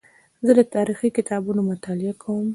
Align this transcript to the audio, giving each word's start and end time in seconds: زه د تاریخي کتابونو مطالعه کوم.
زه 0.45 0.51
د 0.59 0.61
تاریخي 0.75 1.09
کتابونو 1.17 1.61
مطالعه 1.71 2.13
کوم. 2.23 2.47